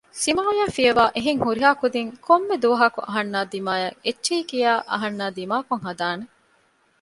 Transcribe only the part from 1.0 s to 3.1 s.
އެހެން ހުރިހާ ކުދިން ކޮންމެ ދުވަހަކު